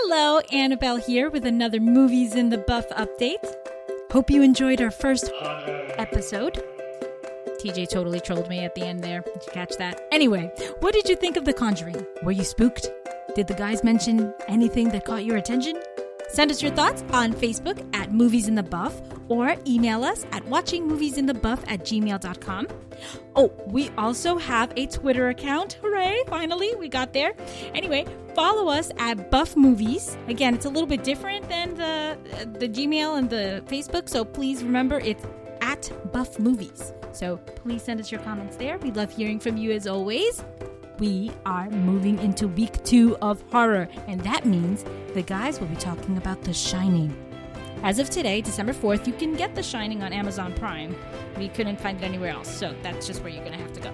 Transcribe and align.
Hello, 0.00 0.38
Annabelle 0.52 0.96
here 0.96 1.28
with 1.28 1.44
another 1.44 1.80
Movies 1.80 2.36
in 2.36 2.50
the 2.50 2.58
Buff 2.58 2.88
update. 2.90 3.44
Hope 4.12 4.30
you 4.30 4.42
enjoyed 4.42 4.80
our 4.80 4.92
first 4.92 5.28
episode. 5.42 6.62
TJ 7.60 7.88
totally 7.88 8.20
trolled 8.20 8.48
me 8.48 8.60
at 8.60 8.76
the 8.76 8.82
end 8.82 9.02
there. 9.02 9.22
Did 9.22 9.42
you 9.44 9.52
catch 9.52 9.76
that? 9.78 10.00
Anyway, 10.12 10.52
what 10.78 10.94
did 10.94 11.08
you 11.08 11.16
think 11.16 11.36
of 11.36 11.44
The 11.44 11.52
Conjuring? 11.52 12.06
Were 12.22 12.30
you 12.30 12.44
spooked? 12.44 12.88
Did 13.34 13.48
the 13.48 13.54
guys 13.54 13.82
mention 13.82 14.32
anything 14.46 14.90
that 14.90 15.04
caught 15.04 15.24
your 15.24 15.36
attention? 15.36 15.82
Send 16.28 16.52
us 16.52 16.62
your 16.62 16.72
thoughts 16.72 17.02
on 17.10 17.32
Facebook 17.32 17.84
at 17.92 18.12
Movies 18.12 18.46
in 18.46 18.54
the 18.54 18.62
Buff 18.62 19.00
or 19.28 19.56
email 19.66 20.04
us 20.04 20.24
at 20.30 20.44
watchingmoviesinthebuff 20.44 21.64
at 21.66 21.80
gmail.com. 21.80 22.68
Oh, 23.34 23.52
we 23.66 23.90
also 23.98 24.38
have 24.38 24.72
a 24.76 24.86
Twitter 24.86 25.28
account. 25.30 25.78
Hooray, 25.82 26.22
finally, 26.28 26.74
we 26.76 26.88
got 26.88 27.12
there. 27.12 27.32
Anyway, 27.74 28.06
follow 28.38 28.68
us 28.68 28.92
at 28.98 29.32
Buff 29.32 29.56
Movies. 29.56 30.16
Again, 30.28 30.54
it's 30.54 30.64
a 30.64 30.68
little 30.68 30.86
bit 30.86 31.02
different 31.02 31.48
than 31.48 31.74
the 31.74 32.16
the 32.60 32.68
Gmail 32.68 33.18
and 33.18 33.28
the 33.28 33.64
Facebook, 33.66 34.08
so 34.08 34.24
please 34.24 34.62
remember 34.62 35.00
it's 35.00 35.24
at 35.60 35.90
Buff 36.12 36.38
Movies. 36.38 36.92
So 37.10 37.38
please 37.38 37.82
send 37.82 37.98
us 37.98 38.12
your 38.12 38.20
comments 38.20 38.54
there. 38.54 38.78
We 38.78 38.92
love 38.92 39.10
hearing 39.10 39.40
from 39.40 39.56
you 39.56 39.72
as 39.72 39.88
always 39.88 40.44
we 41.00 41.32
are 41.46 41.68
moving 41.70 42.16
into 42.20 42.46
week 42.46 42.84
two 42.84 43.16
of 43.16 43.42
horror, 43.50 43.88
and 44.06 44.20
that 44.20 44.46
means 44.46 44.84
the 45.14 45.22
guys 45.22 45.58
will 45.58 45.66
be 45.66 45.74
talking 45.74 46.16
about 46.16 46.40
The 46.42 46.54
Shining. 46.54 47.12
As 47.82 47.98
of 47.98 48.08
today, 48.08 48.40
December 48.40 48.72
4th, 48.72 49.08
you 49.08 49.14
can 49.14 49.34
get 49.34 49.56
The 49.56 49.64
Shining 49.64 50.04
on 50.04 50.12
Amazon 50.12 50.54
Prime. 50.54 50.94
We 51.36 51.48
couldn't 51.48 51.80
find 51.80 52.00
it 52.00 52.04
anywhere 52.04 52.30
else, 52.30 52.48
so 52.48 52.72
that's 52.82 53.04
just 53.04 53.20
where 53.22 53.32
you're 53.32 53.44
gonna 53.44 53.56
have 53.56 53.72
to 53.72 53.80
go. 53.80 53.92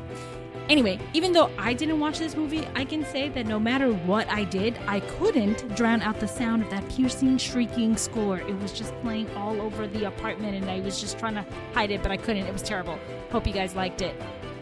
Anyway, 0.68 0.98
even 1.12 1.32
though 1.32 1.50
I 1.58 1.74
didn't 1.74 2.00
watch 2.00 2.18
this 2.18 2.36
movie, 2.36 2.66
I 2.74 2.84
can 2.86 3.04
say 3.04 3.28
that 3.28 3.46
no 3.46 3.60
matter 3.60 3.92
what 3.92 4.26
I 4.28 4.44
did, 4.44 4.78
I 4.86 5.00
couldn't 5.00 5.76
drown 5.76 6.00
out 6.00 6.20
the 6.20 6.28
sound 6.28 6.62
of 6.62 6.70
that 6.70 6.88
piercing, 6.88 7.36
shrieking 7.36 7.98
score. 7.98 8.38
It 8.38 8.58
was 8.60 8.72
just 8.72 8.94
playing 9.02 9.30
all 9.36 9.60
over 9.60 9.86
the 9.86 10.04
apartment, 10.04 10.56
and 10.56 10.70
I 10.70 10.80
was 10.80 11.00
just 11.00 11.18
trying 11.18 11.34
to 11.34 11.44
hide 11.74 11.90
it, 11.90 12.02
but 12.02 12.10
I 12.10 12.16
couldn't. 12.16 12.46
It 12.46 12.52
was 12.52 12.62
terrible. 12.62 12.98
Hope 13.30 13.46
you 13.46 13.52
guys 13.52 13.74
liked 13.74 14.00
it. 14.00 14.14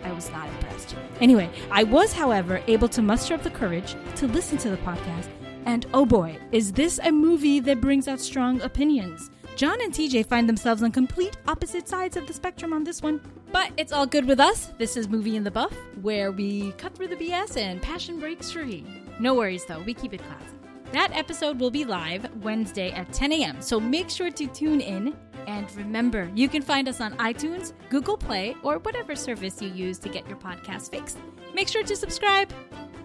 I 0.02 0.10
was 0.10 0.28
not 0.30 0.48
impressed. 0.48 0.96
Anyway, 1.20 1.48
I 1.70 1.84
was, 1.84 2.12
however, 2.12 2.60
able 2.66 2.88
to 2.88 3.02
muster 3.02 3.34
up 3.34 3.42
the 3.42 3.50
courage 3.50 3.94
to 4.16 4.26
listen 4.26 4.58
to 4.58 4.70
the 4.70 4.78
podcast. 4.78 5.28
And 5.66 5.86
oh 5.94 6.04
boy, 6.04 6.36
is 6.50 6.72
this 6.72 6.98
a 7.04 7.12
movie 7.12 7.60
that 7.60 7.80
brings 7.80 8.08
out 8.08 8.18
strong 8.18 8.60
opinions. 8.62 9.30
John 9.56 9.80
and 9.82 9.92
TJ 9.92 10.26
find 10.26 10.48
themselves 10.48 10.82
on 10.82 10.92
complete 10.92 11.36
opposite 11.46 11.86
sides 11.88 12.16
of 12.16 12.26
the 12.26 12.32
spectrum 12.32 12.72
on 12.72 12.84
this 12.84 13.02
one. 13.02 13.20
But 13.52 13.70
it's 13.76 13.92
all 13.92 14.06
good 14.06 14.24
with 14.26 14.40
us. 14.40 14.72
This 14.78 14.96
is 14.96 15.08
Movie 15.08 15.36
in 15.36 15.44
the 15.44 15.50
Buff, 15.50 15.74
where 16.00 16.32
we 16.32 16.72
cut 16.72 16.94
through 16.94 17.08
the 17.08 17.16
BS 17.16 17.58
and 17.58 17.80
passion 17.82 18.18
breaks 18.18 18.50
free. 18.50 18.84
No 19.20 19.34
worries 19.34 19.66
though, 19.66 19.82
we 19.82 19.92
keep 19.92 20.14
it 20.14 20.22
classy. 20.22 20.56
That 20.92 21.12
episode 21.12 21.60
will 21.60 21.70
be 21.70 21.84
live 21.84 22.28
Wednesday 22.42 22.92
at 22.92 23.12
10 23.12 23.32
a.m., 23.32 23.60
so 23.60 23.78
make 23.78 24.10
sure 24.10 24.30
to 24.30 24.46
tune 24.48 24.80
in 24.80 25.14
and 25.46 25.70
remember, 25.76 26.30
you 26.34 26.48
can 26.48 26.62
find 26.62 26.88
us 26.88 27.00
on 27.00 27.14
iTunes, 27.16 27.72
Google 27.90 28.16
Play, 28.16 28.54
or 28.62 28.78
whatever 28.78 29.14
service 29.16 29.60
you 29.60 29.68
use 29.68 29.98
to 29.98 30.08
get 30.08 30.26
your 30.28 30.36
podcast 30.38 30.90
fixed. 30.90 31.18
Make 31.54 31.68
sure 31.68 31.82
to 31.82 31.96
subscribe. 31.96 32.52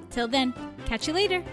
Till 0.10 0.28
then, 0.28 0.54
catch 0.86 1.08
you 1.08 1.14
later. 1.14 1.44